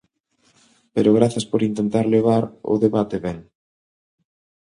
[0.93, 3.37] Pero grazas por intentar levar o debate ben.